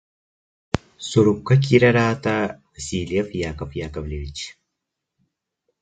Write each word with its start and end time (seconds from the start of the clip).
Сурукка 1.07 1.55
киирэр 1.63 1.97
аата 2.05 2.35
Васильев 2.73 3.27
Яков 3.51 3.69
Яковлевич 3.87 4.37